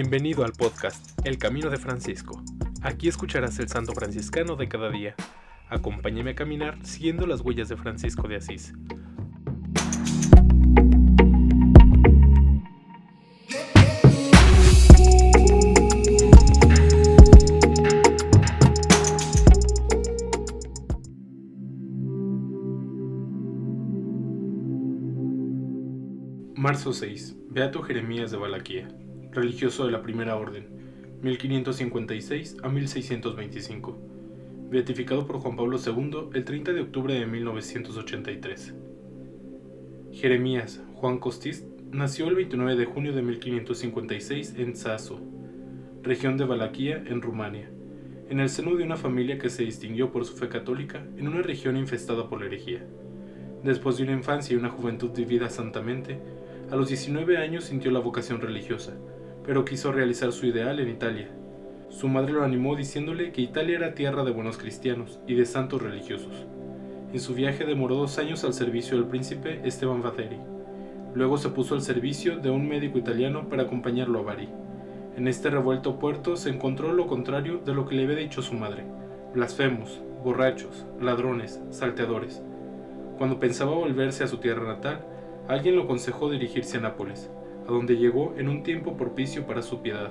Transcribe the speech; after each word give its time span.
Bienvenido 0.00 0.44
al 0.44 0.52
podcast 0.52 1.18
El 1.26 1.38
Camino 1.38 1.70
de 1.70 1.76
Francisco. 1.76 2.40
Aquí 2.82 3.08
escucharás 3.08 3.58
el 3.58 3.68
santo 3.68 3.94
franciscano 3.94 4.54
de 4.54 4.68
cada 4.68 4.90
día. 4.90 5.16
Acompáñame 5.68 6.30
a 6.30 6.34
caminar 6.36 6.78
siguiendo 6.86 7.26
las 7.26 7.40
huellas 7.40 7.68
de 7.68 7.76
Francisco 7.76 8.28
de 8.28 8.36
Asís. 8.36 8.74
Marzo 26.54 26.92
6. 26.92 27.34
Beato 27.50 27.82
Jeremías 27.82 28.30
de 28.30 28.36
Balaquía 28.36 28.88
religioso 29.32 29.86
de 29.86 29.92
la 29.92 30.02
Primera 30.02 30.36
Orden, 30.36 30.66
1556 31.22 32.56
a 32.62 32.68
1625, 32.68 33.98
beatificado 34.70 35.26
por 35.26 35.38
Juan 35.38 35.56
Pablo 35.56 35.78
II 35.84 36.30
el 36.34 36.44
30 36.44 36.72
de 36.72 36.80
octubre 36.80 37.14
de 37.14 37.26
1983. 37.26 38.74
Jeremías 40.12 40.82
Juan 40.94 41.18
Costis 41.18 41.64
nació 41.90 42.28
el 42.28 42.34
29 42.36 42.76
de 42.76 42.84
junio 42.84 43.12
de 43.12 43.22
1556 43.22 44.54
en 44.58 44.76
Saso, 44.76 45.20
región 46.02 46.36
de 46.36 46.44
Valaquia, 46.44 47.02
en 47.06 47.22
Rumania, 47.22 47.70
en 48.28 48.40
el 48.40 48.48
seno 48.48 48.76
de 48.76 48.84
una 48.84 48.96
familia 48.96 49.38
que 49.38 49.50
se 49.50 49.64
distinguió 49.64 50.10
por 50.12 50.24
su 50.24 50.36
fe 50.36 50.48
católica 50.48 51.04
en 51.16 51.28
una 51.28 51.42
región 51.42 51.76
infestada 51.76 52.28
por 52.28 52.40
la 52.40 52.46
herejía. 52.46 52.84
Después 53.62 53.96
de 53.96 54.04
una 54.04 54.12
infancia 54.12 54.54
y 54.54 54.58
una 54.58 54.70
juventud 54.70 55.10
vivida 55.16 55.50
santamente, 55.50 56.18
a 56.70 56.76
los 56.76 56.88
19 56.88 57.38
años 57.38 57.64
sintió 57.64 57.90
la 57.90 57.98
vocación 57.98 58.40
religiosa, 58.40 58.94
pero 59.48 59.64
quiso 59.64 59.92
realizar 59.92 60.30
su 60.30 60.44
ideal 60.44 60.78
en 60.78 60.90
Italia. 60.90 61.30
Su 61.88 62.06
madre 62.06 62.34
lo 62.34 62.44
animó 62.44 62.76
diciéndole 62.76 63.32
que 63.32 63.40
Italia 63.40 63.78
era 63.78 63.94
tierra 63.94 64.22
de 64.22 64.30
buenos 64.30 64.58
cristianos 64.58 65.20
y 65.26 65.36
de 65.36 65.46
santos 65.46 65.80
religiosos. 65.80 66.44
En 67.14 67.18
su 67.18 67.34
viaje 67.34 67.64
demoró 67.64 67.94
dos 67.94 68.18
años 68.18 68.44
al 68.44 68.52
servicio 68.52 68.98
del 68.98 69.06
príncipe 69.06 69.62
Esteban 69.64 70.02
Vaderi. 70.02 70.36
Luego 71.14 71.38
se 71.38 71.48
puso 71.48 71.74
al 71.74 71.80
servicio 71.80 72.36
de 72.36 72.50
un 72.50 72.68
médico 72.68 72.98
italiano 72.98 73.48
para 73.48 73.62
acompañarlo 73.62 74.18
a 74.18 74.22
Bari. 74.22 74.50
En 75.16 75.26
este 75.26 75.48
revuelto 75.48 75.98
puerto 75.98 76.36
se 76.36 76.50
encontró 76.50 76.92
lo 76.92 77.06
contrario 77.06 77.62
de 77.64 77.72
lo 77.72 77.86
que 77.86 77.94
le 77.94 78.04
había 78.04 78.16
dicho 78.16 78.42
su 78.42 78.52
madre: 78.52 78.84
blasfemos, 79.32 80.02
borrachos, 80.22 80.84
ladrones, 81.00 81.58
salteadores. 81.70 82.42
Cuando 83.16 83.40
pensaba 83.40 83.70
volverse 83.70 84.24
a 84.24 84.28
su 84.28 84.36
tierra 84.36 84.66
natal, 84.66 85.06
alguien 85.48 85.74
lo 85.74 85.84
aconsejó 85.84 86.28
dirigirse 86.28 86.76
a 86.76 86.80
Nápoles, 86.80 87.30
a 87.68 87.72
donde 87.72 87.98
llegó 87.98 88.34
en 88.38 88.48
un 88.48 88.62
tiempo 88.62 88.96
propicio 88.96 89.46
para 89.46 89.60
su 89.60 89.82
piedad. 89.82 90.10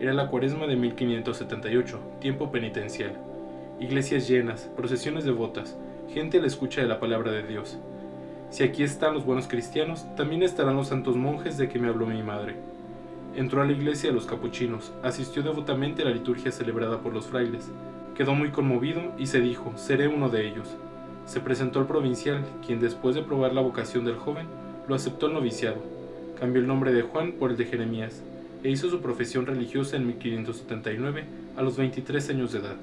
Era 0.00 0.14
la 0.14 0.28
cuaresma 0.28 0.66
de 0.66 0.76
1578, 0.76 2.00
tiempo 2.18 2.50
penitencial. 2.50 3.12
Iglesias 3.78 4.26
llenas, 4.26 4.70
procesiones 4.74 5.24
devotas, 5.24 5.76
gente 6.08 6.38
a 6.38 6.40
la 6.40 6.46
escucha 6.46 6.80
de 6.80 6.88
la 6.88 6.98
palabra 6.98 7.30
de 7.30 7.42
Dios. 7.42 7.78
Si 8.48 8.62
aquí 8.62 8.82
están 8.82 9.12
los 9.12 9.26
buenos 9.26 9.48
cristianos, 9.48 10.06
también 10.16 10.42
estarán 10.42 10.76
los 10.76 10.88
santos 10.88 11.16
monjes 11.16 11.58
de 11.58 11.68
que 11.68 11.78
me 11.78 11.88
habló 11.88 12.06
mi 12.06 12.22
madre. 12.22 12.56
Entró 13.36 13.60
a 13.60 13.66
la 13.66 13.72
iglesia 13.72 14.08
de 14.08 14.14
los 14.14 14.24
capuchinos, 14.24 14.92
asistió 15.02 15.42
devotamente 15.42 16.02
a 16.02 16.06
la 16.06 16.12
liturgia 16.12 16.50
celebrada 16.50 17.02
por 17.02 17.12
los 17.12 17.26
frailes. 17.26 17.70
Quedó 18.16 18.34
muy 18.34 18.50
conmovido 18.50 19.02
y 19.18 19.26
se 19.26 19.42
dijo, 19.42 19.72
seré 19.76 20.08
uno 20.08 20.30
de 20.30 20.48
ellos. 20.48 20.74
Se 21.26 21.40
presentó 21.40 21.80
al 21.80 21.86
provincial, 21.86 22.42
quien 22.66 22.80
después 22.80 23.14
de 23.14 23.22
probar 23.22 23.52
la 23.52 23.60
vocación 23.60 24.06
del 24.06 24.16
joven, 24.16 24.46
lo 24.88 24.94
aceptó 24.94 25.26
el 25.26 25.34
noviciado 25.34 25.97
cambió 26.38 26.60
el 26.60 26.68
nombre 26.68 26.92
de 26.92 27.02
Juan 27.02 27.32
por 27.32 27.50
el 27.50 27.56
de 27.56 27.64
Jeremías 27.64 28.22
e 28.62 28.70
hizo 28.70 28.88
su 28.90 29.00
profesión 29.00 29.46
religiosa 29.46 29.96
en 29.96 30.06
1579 30.06 31.24
a 31.56 31.62
los 31.62 31.76
23 31.76 32.30
años 32.30 32.52
de 32.52 32.60
edad. 32.60 32.76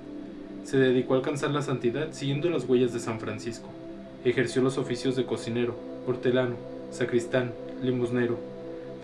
Se 0.64 0.78
dedicó 0.78 1.14
a 1.14 1.18
alcanzar 1.18 1.52
la 1.52 1.62
santidad 1.62 2.12
siguiendo 2.12 2.50
las 2.50 2.66
huellas 2.68 2.94
de 2.94 3.00
San 3.00 3.20
Francisco. 3.20 3.70
Ejerció 4.24 4.62
los 4.62 4.78
oficios 4.78 5.16
de 5.16 5.26
cocinero, 5.26 5.76
hortelano, 6.08 6.56
sacristán, 6.92 7.54
limosnero. 7.84 8.40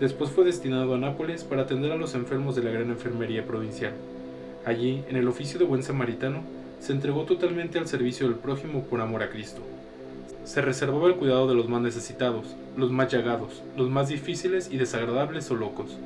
Después 0.00 0.30
fue 0.30 0.44
destinado 0.44 0.94
a 0.94 0.98
Nápoles 0.98 1.44
para 1.44 1.62
atender 1.62 1.92
a 1.92 1.96
los 1.96 2.14
enfermos 2.14 2.56
de 2.56 2.64
la 2.64 2.70
gran 2.70 2.90
enfermería 2.90 3.46
provincial. 3.46 3.92
Allí, 4.64 5.04
en 5.08 5.16
el 5.16 5.28
oficio 5.28 5.58
de 5.58 5.64
buen 5.64 5.82
samaritano, 5.82 6.42
se 6.80 6.92
entregó 6.92 7.22
totalmente 7.22 7.78
al 7.78 7.86
servicio 7.86 8.26
del 8.26 8.36
prójimo 8.36 8.82
por 8.84 9.00
amor 9.00 9.22
a 9.22 9.30
Cristo 9.30 9.62
se 10.44 10.60
reservaba 10.60 11.06
el 11.06 11.16
cuidado 11.16 11.46
de 11.46 11.54
los 11.54 11.68
más 11.68 11.82
necesitados, 11.82 12.56
los 12.76 12.90
más 12.90 13.12
llagados, 13.12 13.62
los 13.76 13.90
más 13.90 14.08
difíciles 14.08 14.70
y 14.72 14.76
desagradables 14.76 15.50
o 15.50 15.54
locos. 15.54 15.96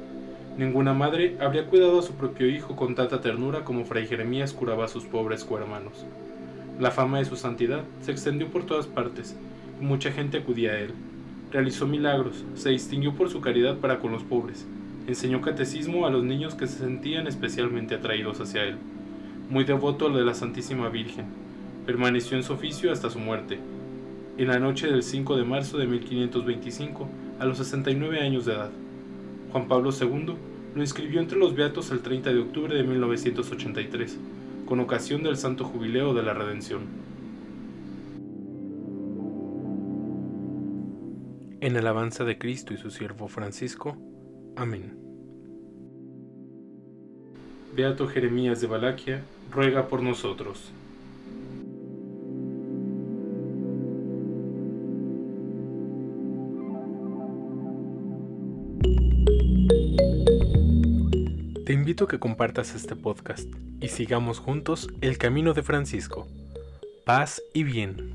Ninguna 0.59 0.95
madre 0.95 1.37
habría 1.41 1.67
cuidado 1.67 1.99
a 1.99 2.03
su 2.03 2.15
propio 2.15 2.49
hijo 2.49 2.77
con 2.77 2.95
tanta 2.95 3.21
ternura 3.21 3.65
como 3.65 3.85
Fray 3.85 4.07
Jeremías 4.07 4.53
curaba 4.53 4.87
a 4.87 4.89
sus 4.89 5.05
pobres 5.05 5.45
cohermanos. 5.45 6.05
La 6.79 6.91
fama 6.91 7.19
de 7.19 7.25
su 7.25 7.37
santidad 7.37 7.85
se 8.03 8.13
extendió 8.13 8.49
por 8.49 8.65
todas 8.65 8.87
partes, 8.87 9.37
y 9.81 9.85
mucha 9.85 10.13
gente 10.13 10.39
acudía 10.39 10.73
a 10.73 10.79
él. 10.79 10.93
Realizó 11.51 11.87
milagros, 11.87 12.45
se 12.55 12.71
distinguió 12.71 13.15
por 13.15 13.31
su 13.31 13.41
caridad 13.41 13.79
para 13.79 13.99
con 13.99 14.13
los 14.13 14.23
pobres, 14.23 14.67
enseñó 15.07 15.41
catecismo 15.41 16.07
a 16.07 16.11
los 16.11 16.25
niños 16.25 16.55
que 16.55 16.67
se 16.67 16.79
sentían 16.79 17.27
especialmente 17.27 17.95
atraídos 17.95 18.41
hacia 18.41 18.65
él. 18.65 18.77
Muy 19.49 19.65
devoto 19.65 20.11
de 20.11 20.25
la 20.25 20.35
Santísima 20.35 20.89
Virgen, 20.89 21.27
permaneció 21.87 22.37
en 22.37 22.43
su 22.43 22.53
oficio 22.53 22.93
hasta 22.93 23.11
su 23.11 23.19
muerte, 23.19 23.59
en 24.39 24.49
la 24.49 24.59
noche 24.59 24.87
del 24.87 25.03
5 25.03 25.37
de 25.37 25.45
marzo 25.45 25.79
de 25.79 25.87
1525, 25.87 27.09
a 27.39 27.47
los 27.47 27.59
69 27.59 28.21
años 28.21 28.45
de 28.45 28.53
edad. 28.53 28.71
Juan 29.53 29.69
Pablo 29.69 29.91
II 29.99 30.35
lo 30.75 30.83
inscribió 30.83 31.21
entre 31.21 31.39
los 31.39 31.55
beatos 31.55 31.91
el 31.91 32.01
30 32.01 32.33
de 32.33 32.41
octubre 32.41 32.75
de 32.75 32.83
1983, 32.83 34.19
con 34.67 34.81
ocasión 34.81 35.23
del 35.23 35.37
Santo 35.37 35.65
Jubileo 35.65 36.13
de 36.13 36.23
la 36.23 36.35
Redención. 36.35 36.83
En 41.61 41.77
alabanza 41.77 42.25
de 42.25 42.37
Cristo 42.39 42.75
y 42.75 42.77
su 42.77 42.91
siervo 42.91 43.29
Francisco. 43.29 43.97
Amén. 44.55 44.99
Beato 47.75 48.07
Jeremías 48.07 48.61
de 48.61 48.67
Valaquia, 48.67 49.23
ruega 49.51 49.89
por 49.89 50.03
nosotros. 50.03 50.73
Te 61.67 61.73
invito 61.73 62.05
a 62.05 62.09
que 62.09 62.21
compartas 62.21 62.77
este 62.77 62.95
podcast 62.95 63.53
y 63.81 63.89
sigamos 63.89 64.39
juntos 64.39 64.87
el 65.01 65.19
camino 65.19 65.53
de 65.53 65.65
Francisco. 65.65 66.29
Paz 67.05 67.43
y 67.55 67.65
bien. 67.65 68.15